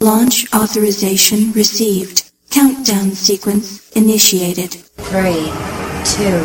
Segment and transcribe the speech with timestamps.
[0.00, 2.30] Launch authorization received.
[2.50, 4.70] Countdown sequence initiated.
[4.70, 5.50] Three,
[6.04, 6.38] two,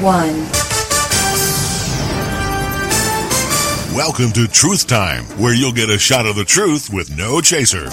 [0.00, 0.38] one.
[3.96, 7.88] Welcome to Truth Time, where you'll get a shot of the truth with no chaser.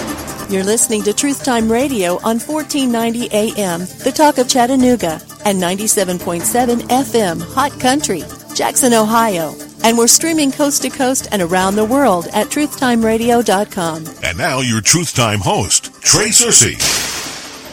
[0.53, 6.81] You're listening to Truth Time Radio on 1490 AM, the talk of Chattanooga, and 97.7
[6.81, 8.23] FM, Hot Country,
[8.53, 9.55] Jackson, Ohio.
[9.83, 14.05] And we're streaming coast to coast and around the world at truthtimeradio.com.
[14.23, 16.77] And now your Truth Time host, Trey Cersey.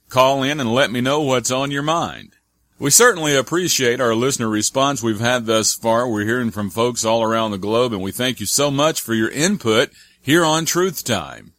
[0.09, 2.37] Call in and let me know what's on your mind.
[2.79, 6.09] We certainly appreciate our listener response we've had thus far.
[6.09, 9.13] We're hearing from folks all around the globe and we thank you so much for
[9.13, 9.91] your input
[10.23, 11.53] here on Truth Time.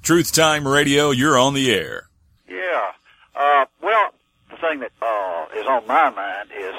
[0.03, 2.09] Truth Time Radio, you're on the air.
[2.49, 2.91] Yeah.
[3.33, 4.09] Uh, well,
[4.49, 6.75] the thing that uh, is on my mind is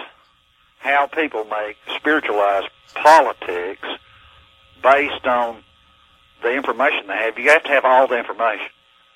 [0.79, 3.89] how people make spiritualized politics
[4.83, 5.63] based on
[6.43, 7.39] the information they have.
[7.39, 8.69] You have to have all the information.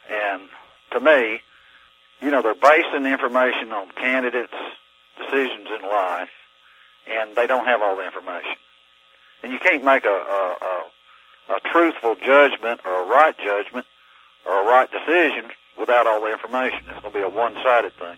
[0.08, 0.42] And
[0.92, 1.40] to me,
[2.22, 4.54] you know, they're basing the information on candidates'
[5.16, 6.30] decisions in life
[7.06, 8.56] and they don't have all the information.
[9.42, 13.86] And you can't make a, a, a, a truthful judgment or a right judgment
[14.44, 16.80] or a right decision without all the information.
[16.88, 18.16] It's going to be a one-sided thing.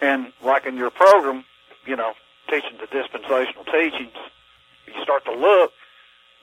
[0.00, 1.44] And like in your program,
[1.86, 2.12] you know,
[2.48, 4.16] teaching the dispensational teachings,
[4.86, 5.72] you start to look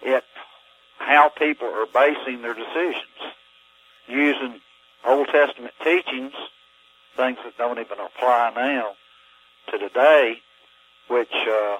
[0.08, 0.24] at
[0.98, 3.34] how people are basing their decisions
[4.08, 4.60] using
[5.06, 6.34] Old Testament teachings,
[7.16, 8.96] things that don't even apply now
[9.72, 10.42] to today,
[11.08, 11.78] which uh,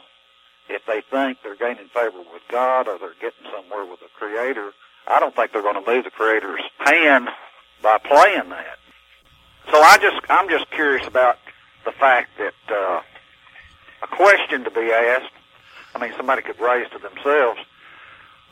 [0.70, 4.72] if they think they're gaining favor with God or they're getting somewhere with the Creator,
[5.08, 7.30] I don't think they're going to move the Creator's hand
[7.82, 8.78] by playing that.
[9.72, 11.38] So I just, I'm just curious about
[11.86, 13.02] the fact that uh,
[14.04, 15.32] a question to be asked.
[15.96, 17.60] I mean, somebody could raise to themselves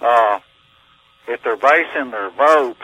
[0.02, 0.40] uh,
[1.28, 2.78] if they're basing their vote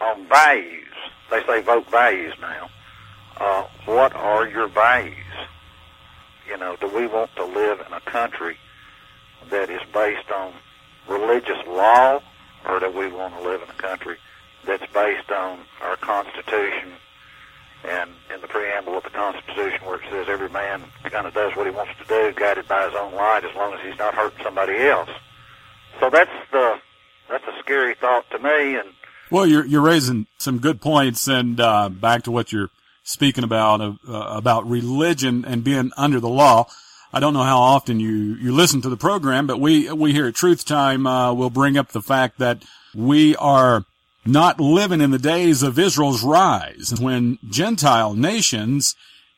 [0.00, 0.94] on values.
[1.30, 2.68] They say vote values now.
[3.38, 5.16] Uh, what are your values?
[6.48, 8.56] You know, do we want to live in a country
[9.50, 10.52] that is based on
[11.08, 12.20] religious law,
[12.68, 14.16] or do we want to live in a country
[14.64, 16.92] that's based on our Constitution
[17.84, 21.54] and in the preamble of the Constitution where it says every man kind of does
[21.56, 24.14] what he wants to do, guided by his own light, as long as he's not
[24.14, 25.10] hurting somebody else.
[26.00, 26.78] So that's the
[27.28, 28.76] that's a scary thought to me.
[28.76, 28.88] And
[29.30, 32.70] well, you're you're raising some good points, and uh, back to what you're
[33.02, 36.66] speaking about uh, about religion and being under the law.
[37.12, 40.26] I don't know how often you, you listen to the program, but we, we here
[40.26, 42.64] at Truth Time, uh, will bring up the fact that
[42.94, 43.84] we are
[44.24, 48.94] not living in the days of Israel's rise when Gentile nations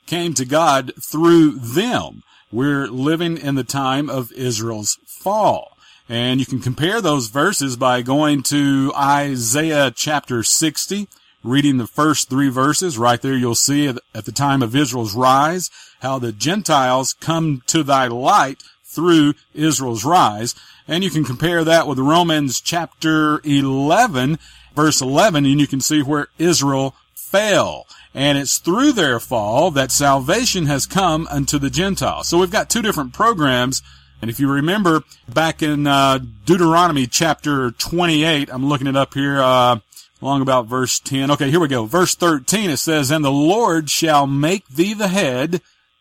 [0.06, 2.22] came to God through them.
[2.52, 5.76] We're living in the time of Israel's fall.
[6.08, 11.08] And you can compare those verses by going to Isaiah chapter 60,
[11.44, 12.98] reading the first three verses.
[12.98, 17.84] Right there, you'll see at the time of Israel's rise, how the Gentiles come to
[17.84, 20.54] thy light through Israel's rise.
[20.88, 24.38] And you can compare that with Romans chapter 11,
[24.74, 27.86] verse 11, and you can see where Israel fell.
[28.14, 32.28] And it's through their fall that salvation has come unto the Gentiles.
[32.28, 33.82] So we've got two different programs.
[34.22, 39.42] And if you remember back in uh, Deuteronomy chapter 28, I'm looking it up here,
[39.42, 39.80] uh,
[40.22, 41.30] along about verse 10.
[41.32, 41.84] Okay, here we go.
[41.86, 45.60] Verse 13, it says, And the Lord shall make thee the head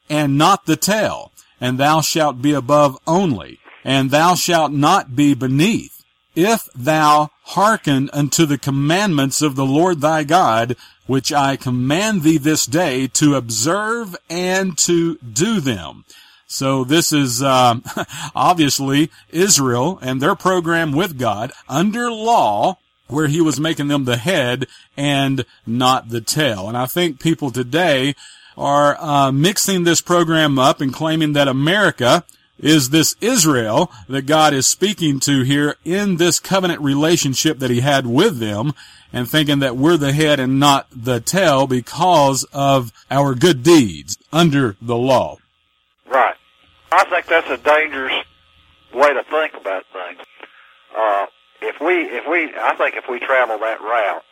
[0.10, 5.34] and not the tail, and thou shalt be above only, and thou shalt not be
[5.34, 6.04] beneath,
[6.36, 10.76] if thou hearken unto the commandments of the Lord thy God,
[11.06, 16.06] which I command thee this day to observe and to do them.
[16.48, 17.84] So this is um,
[18.36, 22.78] obviously Israel and their program with God under law
[23.08, 24.68] where he was making them the head
[24.98, 26.68] and not the tail.
[26.68, 28.16] And I think people today
[28.58, 32.24] are uh, mixing this program up and claiming that America
[32.60, 37.82] is this Israel that God is speaking to here in this covenant relationship that he
[37.82, 38.74] had with them
[39.12, 44.18] and thinking that we're the head and not the tail because of our good deeds
[44.32, 45.38] under the law.
[46.08, 46.36] Right.
[46.92, 48.26] I think that's a dangerous
[48.94, 50.20] way to think about things.
[50.96, 51.26] Uh,
[51.64, 54.24] if we, if we, I think if we travel that route,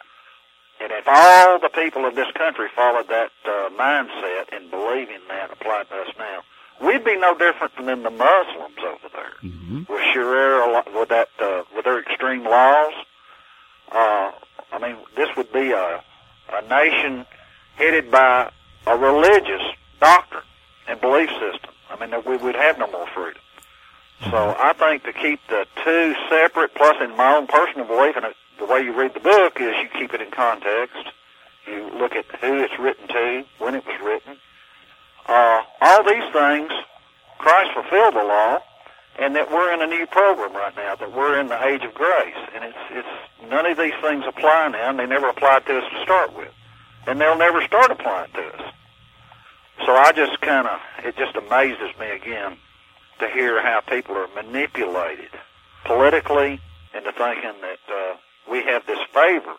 [0.81, 5.51] and if all the people of this country followed that uh, mindset and believing that
[5.51, 6.41] applied to us now,
[6.85, 9.33] we'd be no different than the Muslims over there.
[9.43, 9.91] Mm-hmm.
[9.91, 12.93] With Sharia, with that, uh, with their extreme laws.
[13.91, 14.31] Uh,
[14.71, 16.03] I mean, this would be a,
[16.53, 17.25] a nation
[17.75, 18.51] headed by
[18.87, 19.61] a religious
[19.99, 20.43] doctrine
[20.87, 21.71] and belief system.
[21.89, 23.41] I mean, we would have no more freedom.
[24.29, 28.25] So I think to keep the two separate, plus in my own personal belief, and
[28.59, 31.09] the way you read the book is you keep it in context.
[31.65, 34.37] You look at who it's written to, when it was written.
[35.27, 36.71] Uh, all these things,
[37.39, 38.59] Christ fulfilled the law,
[39.17, 41.93] and that we're in a new program right now, that we're in the age of
[41.95, 42.37] grace.
[42.53, 45.91] And it's, it's, none of these things apply now, and they never applied to us
[45.91, 46.53] to start with.
[47.07, 48.73] And they'll never start applying to us.
[49.85, 52.57] So I just kind of, it just amazes me again
[53.21, 55.29] to hear how people are manipulated
[55.85, 56.59] politically
[56.93, 58.15] into thinking that uh,
[58.49, 59.55] we have this favor,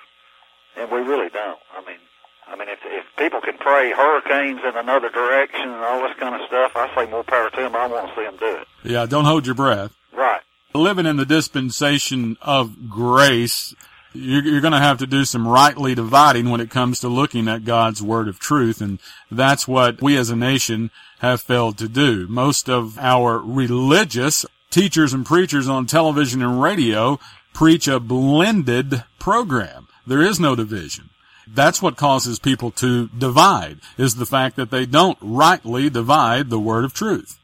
[0.76, 1.58] and we really don't.
[1.76, 1.98] I mean,
[2.46, 6.34] I mean, if if people can pray hurricanes in another direction and all this kind
[6.34, 7.74] of stuff, I say more power to them.
[7.74, 8.68] I want to see them do it.
[8.84, 9.94] Yeah, don't hold your breath.
[10.12, 10.40] Right.
[10.74, 13.74] Living in the dispensation of grace,
[14.14, 17.48] you're, you're going to have to do some rightly dividing when it comes to looking
[17.48, 18.98] at God's word of truth, and
[19.30, 22.26] that's what we as a nation have failed to do.
[22.28, 27.18] Most of our religious teachers and preachers on television and radio
[27.52, 29.88] preach a blended program.
[30.06, 31.10] There is no division.
[31.46, 36.58] That's what causes people to divide, is the fact that they don't rightly divide the
[36.58, 37.38] word of truth.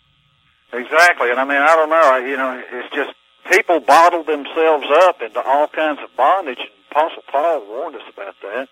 [0.73, 1.31] Exactly.
[1.31, 3.18] And I mean, I don't know, you know, it's just
[3.51, 8.35] people bottle themselves up into all kinds of bondage, and Apostle Paul warned us about
[8.43, 8.69] that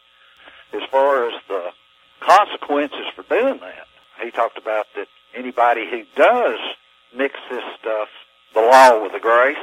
[0.73, 1.70] as far as the
[2.20, 3.87] consequences for doing that.
[4.23, 6.58] He talked about that anybody who does
[7.14, 8.08] mix this stuff,
[8.55, 9.56] the law with the grace,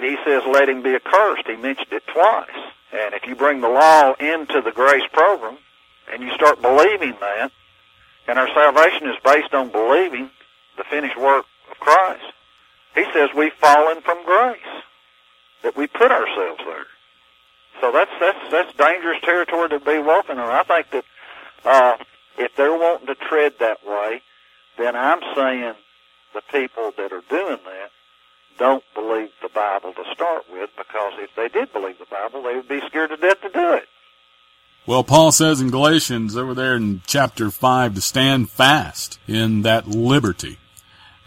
[0.00, 1.46] he says, let him be accursed.
[1.46, 2.48] He mentioned it twice.
[2.92, 5.58] And if you bring the law into the grace program
[6.12, 7.52] and you start believing that,
[8.26, 10.30] and our salvation is based on believing
[10.76, 12.31] the finished work of Christ,
[12.94, 14.58] he says we've fallen from grace,
[15.62, 16.86] that we put ourselves there.
[17.80, 20.50] So that's that's that's dangerous territory to be walking on.
[20.50, 21.04] I think that
[21.64, 22.04] uh,
[22.38, 24.22] if they're wanting to tread that way,
[24.78, 25.74] then I'm saying
[26.34, 27.90] the people that are doing that
[28.58, 32.54] don't believe the Bible to start with, because if they did believe the Bible, they
[32.54, 33.88] would be scared to death to do it.
[34.86, 39.86] Well, Paul says in Galatians over there in chapter 5 to stand fast in that
[39.86, 40.58] liberty.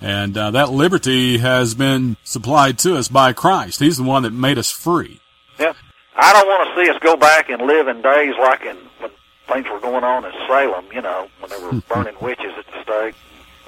[0.01, 3.79] And uh, that liberty has been supplied to us by Christ.
[3.79, 5.19] He's the one that made us free.
[5.59, 5.73] Yeah.
[6.15, 9.11] I don't want to see us go back and live in days like in when
[9.47, 12.83] things were going on in Salem, you know, when they were burning witches at the
[12.83, 13.15] stake.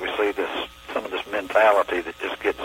[0.01, 0.49] We see this
[0.93, 2.59] some of this mentality that just gets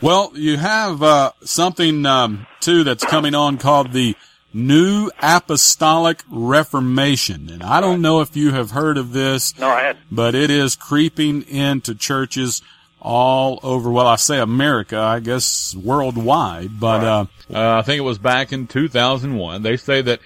[0.00, 4.16] Well, you have uh, something um, too that's coming on called the
[4.54, 9.80] New Apostolic Reformation, and I don't know if you have heard of this, no, I
[9.80, 12.62] had but it is creeping into churches
[13.00, 13.90] all over.
[13.90, 18.52] Well, I say America, I guess worldwide, but uh, uh, I think it was back
[18.52, 19.62] in 2001.
[19.62, 20.20] They say that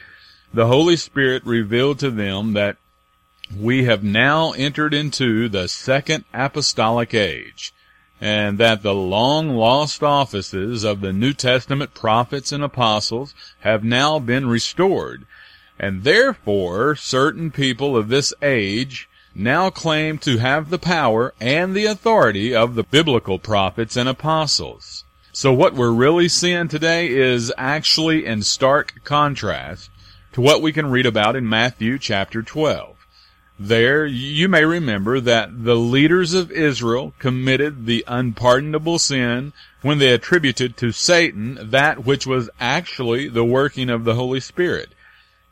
[0.52, 2.76] the Holy Spirit revealed to them that
[3.58, 7.72] we have now entered into the second apostolic age
[8.20, 14.18] and that the long lost offices of the New Testament prophets and apostles have now
[14.18, 15.24] been restored,
[15.78, 21.86] and therefore certain people of this age now claim to have the power and the
[21.86, 25.04] authority of the biblical prophets and apostles.
[25.32, 29.90] So what we're really seeing today is actually in stark contrast
[30.32, 32.97] to what we can read about in Matthew chapter 12.
[33.58, 40.12] There, you may remember that the leaders of Israel committed the unpardonable sin when they
[40.12, 44.90] attributed to Satan that which was actually the working of the Holy Spirit.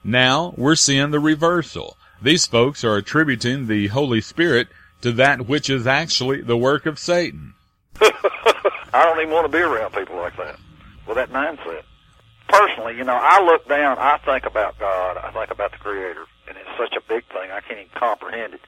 [0.05, 1.97] Now, we're seeing the reversal.
[2.23, 4.69] These folks are attributing the Holy Spirit
[5.01, 7.55] to that which is actually the work of Satan.
[8.01, 10.59] I don't even want to be around people like that
[11.07, 11.83] with that mindset.
[12.49, 16.25] personally, you know, I look down, I think about God, I think about the Creator,
[16.49, 18.61] and it's such a big thing, I can't even comprehend it.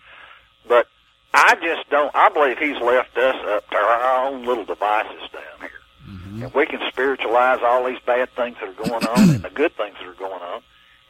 [0.67, 0.89] But
[1.35, 5.61] I just don't, I believe He's left us up to our own little devices down
[5.61, 5.71] here.
[6.09, 6.43] Mm-hmm.
[6.45, 9.77] And we can spiritualize all these bad things that are going on and the good
[9.77, 10.63] things that are going on,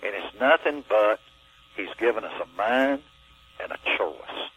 [0.02, 1.20] and it's nothing but
[1.76, 3.02] He's given us a mind
[3.62, 4.50] and a choice.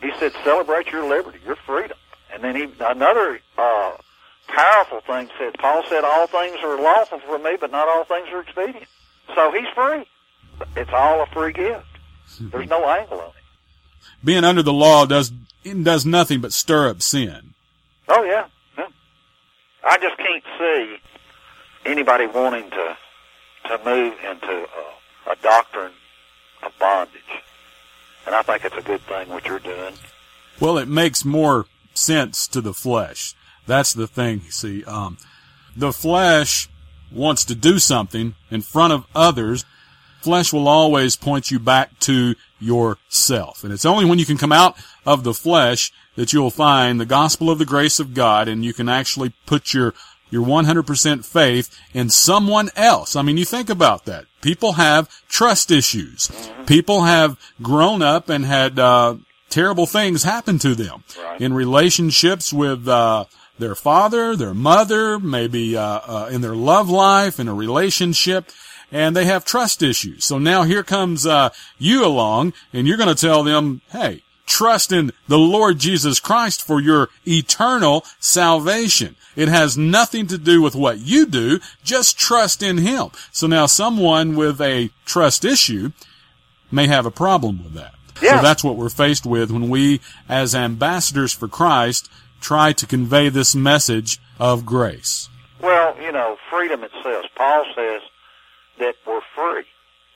[0.00, 1.96] He said, celebrate your liberty, your freedom.
[2.32, 3.92] And then he, another, uh,
[4.48, 8.28] powerful thing said, Paul said, all things are lawful for me, but not all things
[8.32, 8.88] are expedient.
[9.34, 10.04] So he's free.
[10.76, 11.86] It's all a free gift.
[12.40, 13.34] There's no angle on it.
[14.24, 15.30] Being under the law does,
[15.64, 17.54] does nothing but stir up sin.
[18.08, 18.46] Oh yeah.
[18.76, 18.88] yeah.
[19.84, 20.96] I just can't see
[21.84, 22.96] anybody wanting to,
[23.68, 25.92] to move into a, a doctrine
[26.62, 27.20] of bondage.
[28.26, 29.94] And I think it's a good thing what you're doing.
[30.60, 33.34] Well, it makes more sense to the flesh.
[33.66, 34.40] That's the thing.
[34.50, 35.18] See, um,
[35.76, 36.68] the flesh
[37.10, 39.64] wants to do something in front of others.
[40.24, 43.62] Flesh will always point you back to yourself.
[43.62, 47.06] And it's only when you can come out of the flesh that you'll find the
[47.06, 49.94] gospel of the grace of God and you can actually put your
[50.30, 53.14] your 100% faith in someone else.
[53.14, 54.24] I mean, you think about that.
[54.40, 56.28] People have trust issues.
[56.66, 59.16] People have grown up and had uh,
[59.48, 61.40] terrible things happen to them right.
[61.40, 63.26] in relationships with uh,
[63.58, 68.50] their father, their mother, maybe uh, uh, in their love life, in a relationship,
[68.94, 70.24] and they have trust issues.
[70.24, 74.92] So now here comes uh, you along, and you're going to tell them, "Hey, trust
[74.92, 80.76] in the Lord Jesus Christ for your eternal salvation." It has nothing to do with
[80.76, 81.58] what you do.
[81.82, 83.10] Just trust in Him.
[83.32, 85.90] So now someone with a trust issue
[86.70, 87.94] may have a problem with that.
[88.22, 88.36] Yeah.
[88.36, 92.08] So that's what we're faced with when we, as ambassadors for Christ,
[92.40, 95.28] try to convey this message of grace?
[95.60, 97.24] Well, you know, freedom itself.
[97.34, 98.02] Paul says
[98.78, 99.64] that we're free.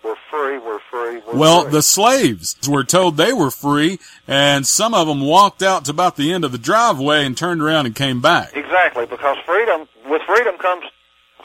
[0.05, 1.73] We're free, we're free, we're well, free.
[1.73, 3.99] the slaves were told they were free,
[4.29, 7.61] and some of them walked out to about the end of the driveway and turned
[7.61, 8.55] around and came back.
[8.55, 10.85] Exactly, because freedom, with freedom comes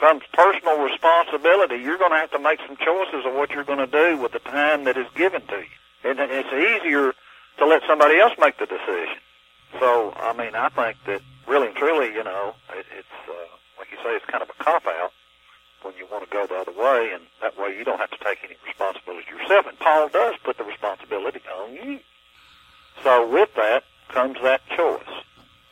[0.00, 1.76] comes personal responsibility.
[1.76, 4.32] You're going to have to make some choices of what you're going to do with
[4.32, 6.10] the time that is given to you.
[6.10, 7.14] And it's easier
[7.58, 9.16] to let somebody else make the decision.
[9.80, 13.32] So, I mean, I think that really and truly, you know, it, it's, uh,
[13.78, 15.12] like you say, it's kind of a cop-out
[15.84, 18.24] when you want to go the other way, and that way you don't have to
[18.24, 19.66] take any responsibility yourself.
[19.66, 22.00] And Paul does put the responsibility on you.
[23.02, 25.02] So with that comes that choice.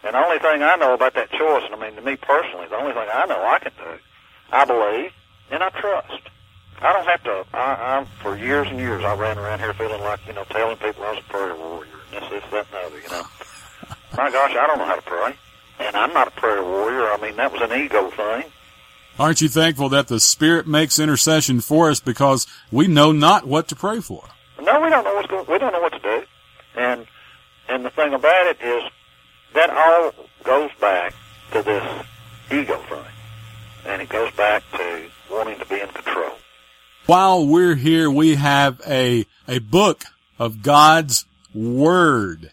[0.05, 2.67] And the only thing I know about that choice, and I mean to me personally,
[2.69, 3.99] the only thing I know I can do,
[4.51, 5.13] I believe
[5.51, 6.29] and I trust.
[6.81, 7.45] I don't have to.
[7.55, 10.77] I, I'm for years and years I ran around here feeling like you know telling
[10.79, 13.01] people I was a prayer warrior and this, this, that, and the other.
[13.01, 13.23] You know,
[14.17, 15.35] my gosh, I don't know how to pray.
[15.79, 17.13] And I'm not a prayer warrior.
[17.13, 18.51] I mean, that was an ego thing.
[19.19, 23.69] Aren't you thankful that the Spirit makes intercession for us because we know not what
[23.69, 24.29] to pray for?
[24.61, 25.47] No, we don't know what's going.
[25.49, 26.25] We don't know what to do.
[26.77, 27.07] And
[27.69, 28.83] and the thing about it is
[29.55, 30.13] that all
[30.45, 31.15] goes back
[31.53, 32.07] to this
[32.51, 33.05] ego thing,
[33.87, 36.33] and it goes back to wanting to be in control.
[37.07, 40.05] While we're here, we have a a book
[40.39, 42.51] of God's Word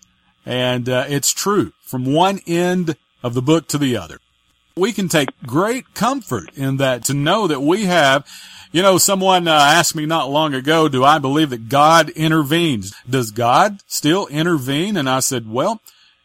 [0.50, 4.20] and uh, it's true from one end of the book to the other.
[4.80, 8.26] We can take great comfort in that to know that we have,
[8.72, 12.94] you know, someone uh, asked me not long ago, do I believe that God intervenes?
[13.10, 14.96] Does God still intervene?
[14.96, 15.82] And I said, well,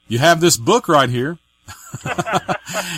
[0.08, 1.38] you have this book right here.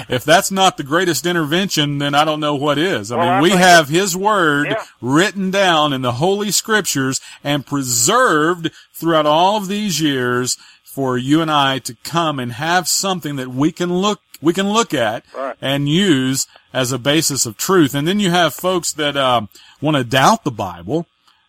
[0.09, 3.13] if that's not the greatest intervention, then I don't know what is.
[3.13, 4.85] I well, mean, I we have His Word yeah.
[5.01, 11.43] written down in the Holy Scriptures and preserved throughout all of these years for you
[11.43, 15.25] and I to come and have something that we can look we can look at
[15.35, 15.57] right.
[15.61, 17.95] and use as a basis of truth.
[17.95, 19.43] And then you have folks that uh,
[19.81, 21.07] want to doubt the Bible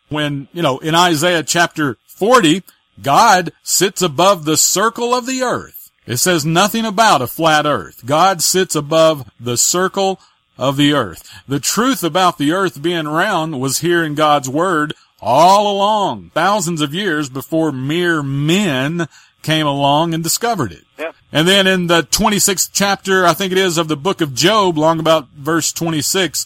[0.10, 2.64] when you know in Isaiah chapter forty,
[3.02, 5.92] God sits above the circle of the earth.
[6.06, 8.06] It says nothing about a flat earth.
[8.06, 10.22] God sits above the circle
[10.58, 11.30] of the earth.
[11.48, 16.80] The truth about the earth being round was here in God's word all along, thousands
[16.80, 19.08] of years before mere men
[19.48, 20.84] came along and discovered it.
[21.00, 21.14] Yeah.
[21.32, 24.78] And then in the 26th chapter, I think it is, of the book of Job,
[24.78, 26.46] long about verse 26,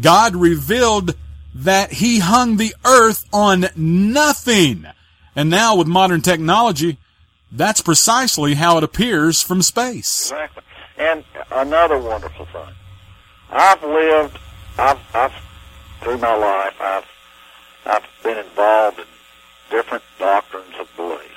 [0.00, 1.14] God revealed
[1.54, 4.84] that he hung the earth on nothing.
[5.36, 6.98] And now with modern technology,
[7.52, 10.32] that's precisely how it appears from space.
[10.32, 10.64] Exactly.
[10.98, 12.74] And another wonderful thing.
[13.50, 14.38] I've lived,
[14.76, 15.32] I've, I've,
[16.00, 17.06] through my life, I've,
[17.86, 19.06] I've been involved in
[19.70, 21.29] different doctrines of belief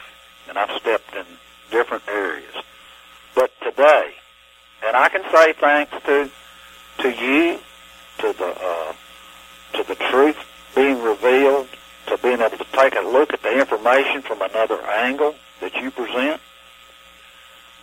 [0.54, 1.26] and I've stepped in
[1.72, 2.54] different areas.
[3.34, 4.12] But today,
[4.86, 6.30] and I can say thanks to
[7.00, 7.60] to you
[8.20, 8.94] to the uh,
[9.78, 10.38] to the truth
[10.76, 11.68] being revealed,
[12.08, 15.90] to being able to take a look at the information from another angle that you
[15.90, 16.40] present,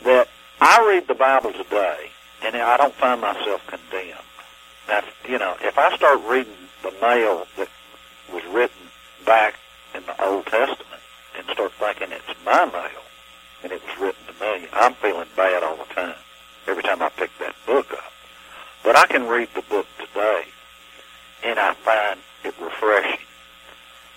[0.04, 0.28] that
[0.60, 2.10] I read the Bible today
[2.42, 4.14] and I don't find myself condemned.
[4.88, 7.68] Now, you know, if I start reading the mail that
[8.32, 8.76] was written
[9.26, 9.54] back
[9.94, 10.99] in the Old Testament
[11.40, 13.02] and start thinking it's my mail
[13.62, 16.14] and it was written to me, I'm feeling bad all the time
[16.66, 18.12] every time I pick that book up.
[18.82, 20.44] But I can read the book today
[21.44, 23.26] and I find it refreshing.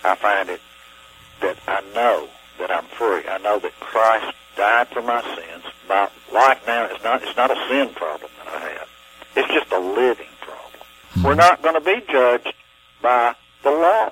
[0.03, 0.61] I find it
[1.41, 2.27] that I know
[2.59, 3.27] that I'm free.
[3.27, 5.63] I know that Christ died for my sins.
[5.87, 8.89] My life now is not it's not a sin problem that I have.
[9.35, 10.81] It's just a living problem.
[11.13, 11.23] Hmm.
[11.23, 12.53] We're not going to be judged
[13.01, 14.11] by the law.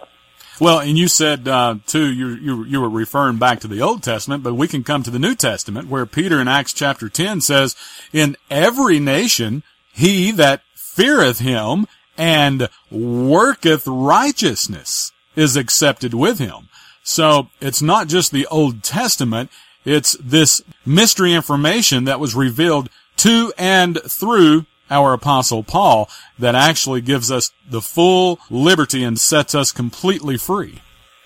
[0.62, 4.04] Well, and you said uh, too, you, you you were referring back to the Old
[4.04, 7.42] Testament, but we can come to the New Testament, where Peter in Acts chapter ten
[7.42, 7.76] says,
[8.14, 16.70] "In every nation, he that feareth him and worketh righteousness is accepted with him."
[17.02, 19.50] So it's not just the Old Testament;
[19.84, 22.88] it's this mystery information that was revealed
[23.18, 29.56] to and through our apostle Paul that actually gives us the full liberty and sets
[29.56, 30.82] us completely free.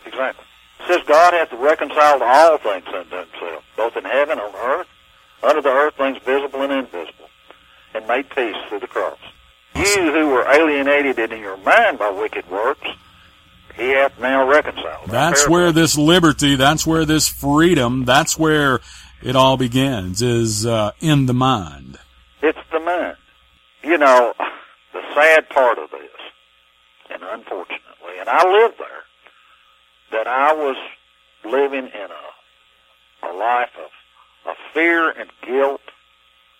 [0.05, 0.45] Exactly.
[0.79, 4.87] It says God hath reconciled all things unto himself, both in heaven and on earth,
[5.43, 7.29] under the earth things visible and invisible,
[7.93, 9.17] and made peace through the cross.
[9.75, 12.87] You who were alienated in your mind by wicked works,
[13.75, 15.09] he hath now reconciled.
[15.09, 18.79] That's where this liberty, that's where this freedom, that's where
[19.21, 21.97] it all begins, is uh, in the mind.
[22.41, 23.17] It's the mind.
[23.85, 24.33] You know,
[24.93, 26.09] the sad part of this,
[27.11, 29.03] and unfortunately, and I lived there,
[30.11, 30.75] that I was
[31.43, 33.91] living in a, a life of,
[34.49, 35.81] of fear and guilt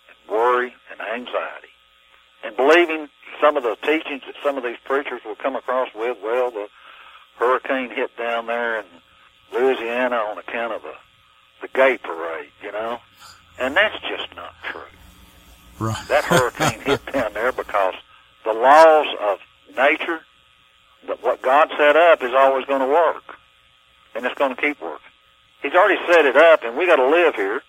[0.08, 1.68] and worry and anxiety.
[2.44, 3.08] And believing
[3.40, 6.68] some of the teachings that some of these preachers would come across with, well, the
[7.38, 8.84] hurricane hit down there in
[9.52, 10.94] Louisiana on account of the,
[11.62, 13.00] the gay parade, you know?
[13.58, 14.95] And that's just not true.
[15.78, 16.08] Right.
[16.08, 17.94] That hurricane hit down there because
[18.44, 19.38] the laws of
[19.76, 20.20] nature,
[21.06, 23.36] that what God set up is always going to work.
[24.14, 25.00] And it's going to keep working.
[25.62, 27.62] He's already set it up and we got to live here.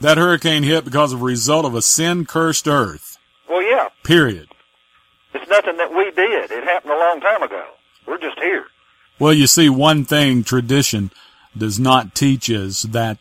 [0.00, 3.18] That hurricane hit because of a result of a sin cursed earth.
[3.48, 4.48] Well, yeah, Period.
[5.34, 6.50] it's nothing that we did.
[6.50, 7.64] It happened a long time ago.
[8.06, 8.66] We're just here.
[9.18, 11.10] Well, you see, one thing tradition
[11.56, 13.18] does not teach is that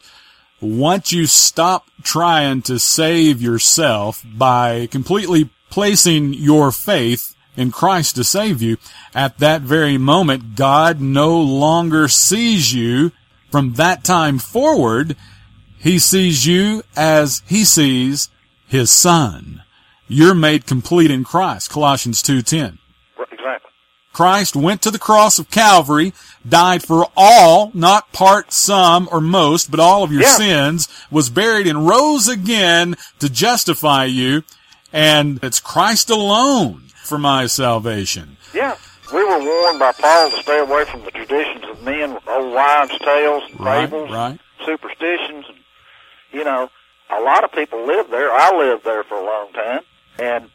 [0.64, 8.24] once you stop trying to save yourself by completely placing your faith in Christ to
[8.24, 8.78] save you,
[9.14, 13.12] at that very moment, God no longer sees you
[13.52, 15.16] from that time forward.
[15.80, 18.30] He sees you as he sees
[18.68, 19.64] his son.
[20.08, 21.70] You're made complete in Christ.
[21.70, 22.78] Colossians 2.10.
[24.14, 26.14] Christ went to the cross of Calvary,
[26.48, 30.36] died for all, not part, some, or most, but all of your Yeah.
[30.36, 34.44] sins, was buried and rose again to justify you,
[34.94, 38.38] and it's Christ alone for my salvation.
[38.54, 38.76] Yeah.
[39.12, 42.54] We were warned by Paul to stay away from the traditions of men with old
[42.54, 44.40] wives' tales and Right, fables, right.
[44.66, 45.58] superstitions, and
[46.32, 46.70] you know,
[47.12, 48.32] a lot of people live there.
[48.34, 49.82] I lived there for a long time,
[50.18, 50.50] and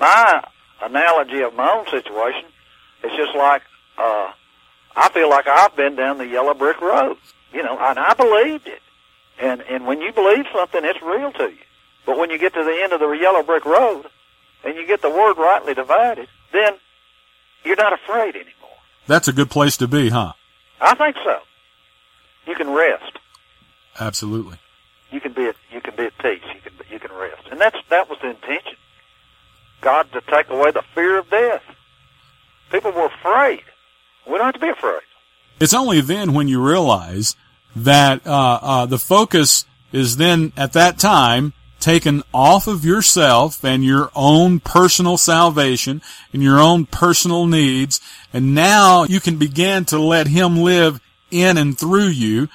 [0.00, 0.42] my
[0.80, 2.46] analogy of my own situation
[3.04, 3.62] is just like
[3.96, 4.32] uh,
[4.96, 7.16] I feel like I've been down the yellow brick road,
[7.52, 8.82] you know, and I believed it.
[9.40, 11.64] And and when you believe something, it's real to you.
[12.06, 14.06] But when you get to the end of the yellow brick road,
[14.64, 16.74] and you get the word rightly divided, then
[17.64, 18.54] you're not afraid anymore.
[19.06, 20.32] That's a good place to be, huh?
[20.80, 21.38] I think so.
[22.46, 23.18] You can rest.
[24.00, 24.58] Absolutely.
[25.10, 26.42] You can be at, you can be at peace.
[26.54, 28.76] You can you can rest, and that's that was the intention.
[29.80, 31.62] God to take away the fear of death.
[32.70, 33.62] People were afraid.
[34.26, 35.00] We don't have to be afraid.
[35.60, 37.34] It's only then when you realize
[37.74, 43.84] that uh, uh, the focus is then at that time taken off of yourself and
[43.84, 46.02] your own personal salvation
[46.32, 48.00] and your own personal needs,
[48.32, 51.00] and now you can begin to let Him live
[51.30, 52.48] in and through you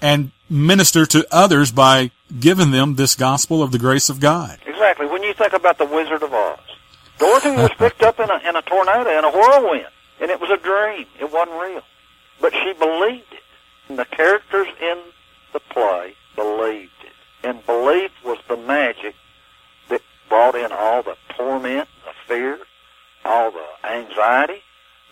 [0.00, 4.58] and minister to others by giving them this gospel of the grace of God.
[4.66, 5.06] Exactly.
[5.06, 6.58] When you think about the Wizard of Oz,
[7.18, 9.86] Dorothy was picked up in a in a tornado in a whirlwind,
[10.20, 11.06] and it was a dream.
[11.18, 11.82] It wasn't real,
[12.40, 13.42] but she believed it.
[13.88, 14.98] And the characters in
[15.52, 19.14] the play believed it, and belief was the magic
[19.88, 22.58] that brought in all the torment, the fear,
[23.24, 24.62] all the anxiety.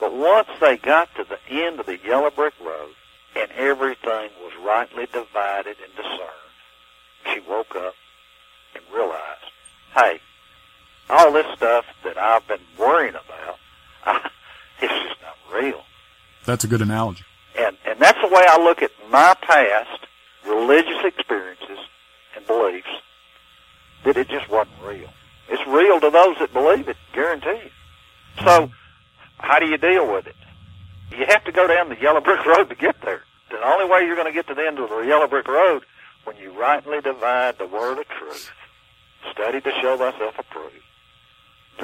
[0.01, 2.95] But once they got to the end of the yellow brick road,
[3.37, 6.53] and everything was rightly divided and discerned,
[7.33, 7.95] she woke up
[8.75, 9.51] and realized,
[9.95, 10.21] hey,
[11.11, 13.59] all this stuff that I've been worrying about,
[14.05, 14.31] I,
[14.81, 15.83] it's just not real.
[16.45, 17.25] That's a good analogy.
[17.57, 20.07] And and that's the way I look at my past
[20.47, 21.79] religious experiences
[22.37, 22.89] and beliefs.
[24.05, 25.09] That it just wasn't real.
[25.49, 27.71] It's real to those that believe it, guaranteed.
[28.39, 28.73] So, mm-hmm.
[29.39, 30.37] how do you deal with it?
[31.11, 33.23] You have to go down the yellow brick road to get there.
[33.51, 35.85] The only way you're going to get to the end of the yellow brick road
[36.25, 38.51] when you rightly divide the word of truth,
[39.31, 40.64] study to show thyself approved,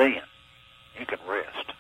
[0.01, 0.23] then
[0.99, 1.73] you can rest.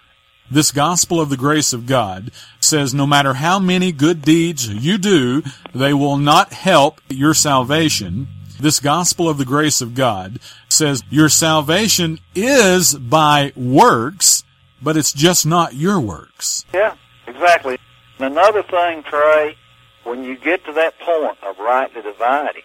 [0.50, 4.98] This gospel of the grace of God says no matter how many good deeds you
[4.98, 5.42] do,
[5.74, 8.28] they will not help your salvation.
[8.58, 14.44] This gospel of the grace of God says your salvation is by works,
[14.82, 16.64] but it's just not your works.
[16.74, 17.78] Yeah, exactly.
[18.18, 19.56] Another thing, Trey,
[20.04, 22.62] when you get to that point of rightly dividing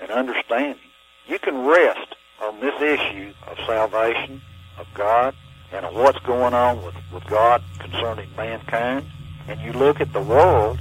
[0.00, 0.78] and understanding,
[1.26, 4.40] you can rest on this issue of salvation,
[4.78, 5.34] of God,
[5.72, 9.06] and of what's going on with, with God concerning mankind,
[9.48, 10.78] and you look at the world,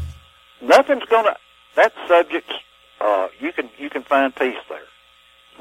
[0.62, 1.36] nothing's going to,
[1.76, 2.52] that subject,
[3.02, 4.80] uh, you can, you can find peace there.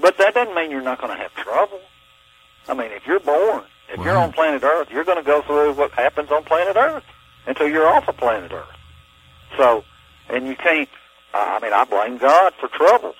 [0.01, 1.81] But that doesn't mean you're not going to have trouble.
[2.69, 5.75] I mean, if you're born, if you're on planet Earth, you're going to go through
[5.75, 7.05] what happens on planet Earth
[7.47, 8.67] until you're off of planet Earth.
[9.57, 9.85] So,
[10.29, 10.89] and you can't,
[11.35, 13.15] I mean, I blame God for trouble.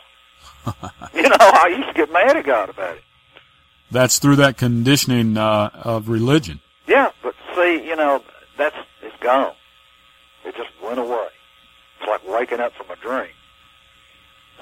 [1.15, 3.03] you know, I used to get mad at God about it.
[3.93, 6.61] That's through that conditioning uh, of religion.
[6.87, 8.23] Yeah, but see, you know,
[8.57, 9.53] that's it's gone.
[10.45, 11.29] It just went away.
[12.01, 13.31] It's like waking up from a dream.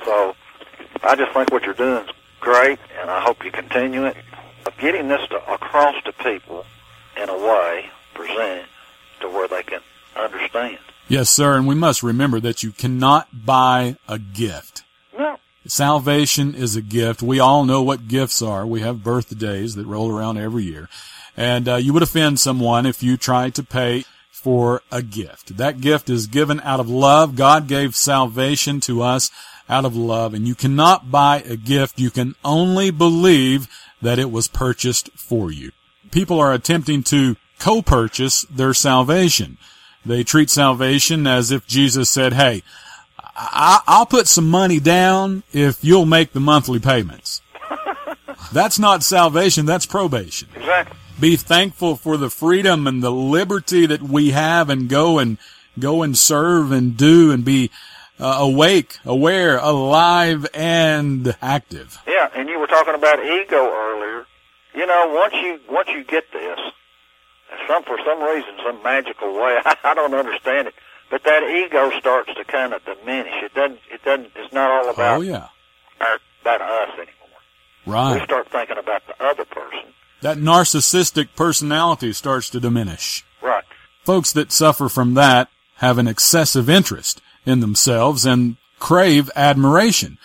[0.04, 0.34] So,
[1.02, 4.16] I just think what you're doing is great, and I hope you continue it.
[4.66, 6.66] Of getting this to, across to people
[7.16, 8.66] in a way, present
[9.20, 9.80] to where they can
[10.16, 10.78] understand.
[11.08, 14.79] Yes, sir, and we must remember that you cannot buy a gift.
[15.70, 17.22] Salvation is a gift.
[17.22, 18.66] We all know what gifts are.
[18.66, 20.88] We have birthdays that roll around every year.
[21.36, 25.58] And uh, you would offend someone if you tried to pay for a gift.
[25.58, 27.36] That gift is given out of love.
[27.36, 29.30] God gave salvation to us
[29.68, 30.34] out of love.
[30.34, 32.00] And you cannot buy a gift.
[32.00, 33.68] You can only believe
[34.02, 35.70] that it was purchased for you.
[36.10, 39.56] People are attempting to co-purchase their salvation.
[40.04, 42.64] They treat salvation as if Jesus said, hey,
[43.42, 47.40] I, I'll put some money down if you'll make the monthly payments.
[48.52, 50.48] That's not salvation, that's probation.
[50.54, 50.96] exactly.
[51.18, 55.38] Be thankful for the freedom and the liberty that we have and go and
[55.78, 57.70] go and serve and do and be
[58.18, 61.98] uh, awake, aware, alive and active.
[62.06, 64.26] Yeah, and you were talking about ego earlier.
[64.74, 66.58] You know, once you once you get this,
[67.68, 70.74] some for some reason, some magical way, I don't understand it,
[71.10, 73.34] but that ego starts to kind of diminish.
[73.42, 73.80] It doesn't.
[73.90, 74.30] It doesn't.
[74.36, 75.48] It's not all about Oh yeah.
[76.00, 77.14] our, about us anymore.
[77.86, 78.20] Right.
[78.20, 79.92] We start thinking about the other person.
[80.22, 83.24] That narcissistic personality starts to diminish.
[83.42, 83.64] Right.
[84.04, 90.18] Folks that suffer from that have an excessive interest in themselves and crave admiration.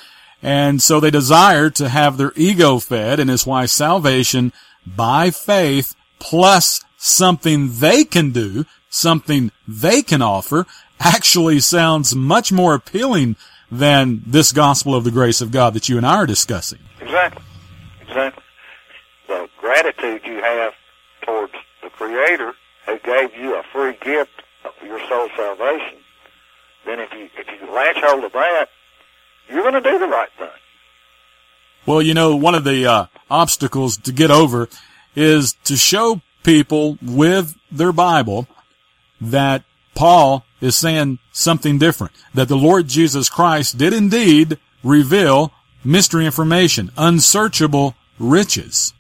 [0.44, 4.52] And so they desire to have their ego fed and it's why salvation
[4.86, 10.66] by faith plus something they can do, something they can offer
[11.00, 13.36] actually sounds much more appealing
[13.72, 16.80] than this gospel of the grace of God that you and I are discussing.
[17.02, 17.44] Exactly.
[18.02, 18.44] Exactly.
[19.28, 20.74] The gratitude you have
[21.24, 21.54] towards
[21.84, 22.54] the Creator
[22.86, 25.98] who gave you a free gift of your soul salvation,
[26.86, 28.70] then if you if you latch hold of that,
[29.50, 30.48] you're going to do the right thing.
[31.86, 34.70] Well, you know, one of the uh, obstacles to get over
[35.16, 38.48] is to show people with their Bible
[39.22, 42.14] that Paul is saying something different.
[42.34, 45.52] That the Lord Jesus Christ did indeed reveal
[45.84, 48.94] mystery information, unsearchable riches.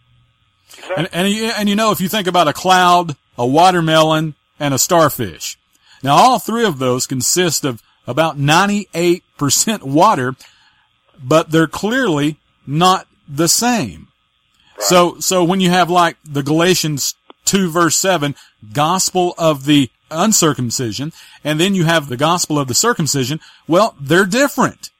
[0.95, 4.73] And, and, you- and you know, if you think about a cloud, a watermelon, and
[4.73, 5.58] a starfish.
[6.04, 10.36] Now all three of those consist of about 98% water,
[11.21, 14.08] but they're clearly not the same.
[14.80, 18.36] So, so when you have like the Galatians 2 verse 7,
[18.73, 21.13] gospel of the uncircumcision,
[21.43, 24.91] and then you have the gospel of the circumcision, well, they're different.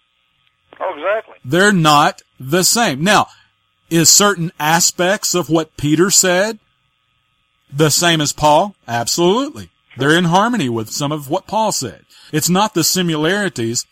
[0.80, 1.36] Oh, exactly.
[1.44, 3.04] They're not the same.
[3.04, 3.28] Now,
[3.90, 6.60] is certain aspects of what Peter said
[7.72, 8.76] the same as Paul?
[8.88, 9.70] Absolutely.
[9.98, 12.06] They're in harmony with some of what Paul said.
[12.32, 13.86] It's not the similarities.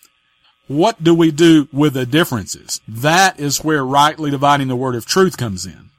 [0.68, 2.82] What do we do with the differences?
[2.88, 5.92] That is where rightly dividing the word of truth comes in.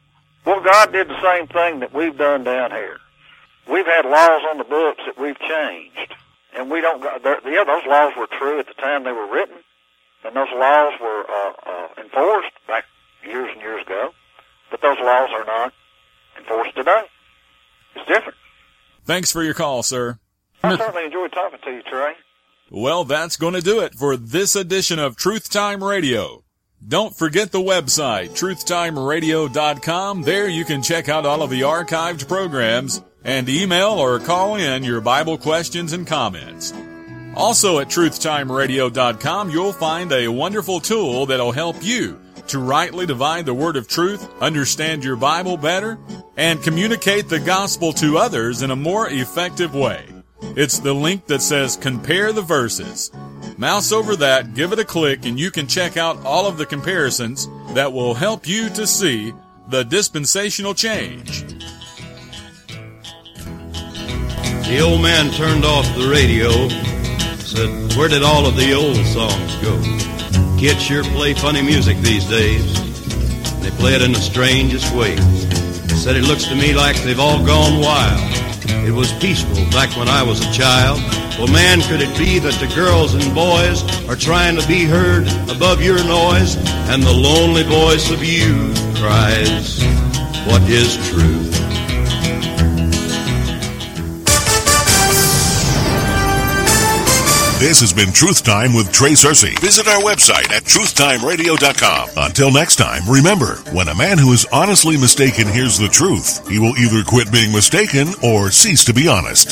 [0.45, 2.99] Well, God did the same thing that we've done down here
[3.71, 6.15] we've had laws on the books that we've changed,
[6.57, 7.03] and we don't.
[7.03, 9.57] Yeah, those laws were true at the time they were written,
[10.25, 12.85] and those laws were uh, uh, enforced back
[13.25, 14.11] years and years ago.
[14.71, 15.73] But those laws are not
[16.39, 17.03] enforced today.
[17.95, 18.37] It's different.
[19.05, 20.19] Thanks for your call, sir.
[20.63, 22.15] I certainly enjoyed talking to you, Trey.
[22.71, 26.43] Well, that's going to do it for this edition of Truth Time Radio.
[26.87, 30.23] Don't forget the website, truthtimeradio.com.
[30.23, 34.85] There you can check out all of the archived programs and email or call in
[34.85, 36.73] your Bible questions and comments.
[37.37, 43.55] Also at truthtimeradio.com, you'll find a wonderful tool that'll help you to rightly divide the
[43.55, 45.99] word of truth, understand your Bible better,
[46.37, 50.05] and communicate the gospel to others in a more effective way.
[50.57, 53.11] It's the link that says compare the verses.
[53.57, 56.67] Mouse over that, give it a click, and you can check out all of the
[56.67, 59.33] comparisons that will help you to see
[59.69, 61.64] the dispensational change.
[64.69, 66.51] The old man turned off the radio,
[67.39, 69.79] said, Where did all of the old songs go?
[70.59, 72.65] Kids sure play funny music these days.
[73.61, 75.17] They play it in the strangest way.
[75.95, 78.21] Said it looks to me like they've all gone wild.
[78.87, 80.99] It was peaceful back when I was a child.
[81.39, 85.29] Well, man, could it be that the girls and boys are trying to be heard
[85.51, 86.57] above your noise?
[86.89, 89.85] And the lonely voice of you cries,
[90.47, 91.54] What is truth?
[97.65, 99.59] This has been Truth Time with Trey Cersey.
[99.59, 102.11] Visit our website at truthtimeradio.com.
[102.15, 106.59] Until next time, remember, when a man who is honestly mistaken hears the truth, he
[106.59, 109.49] will either quit being mistaken or cease to be honest.